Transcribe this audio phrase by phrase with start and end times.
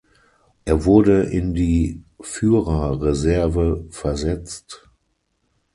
[0.65, 4.89] Er wurde in die Führerreserve versetzt.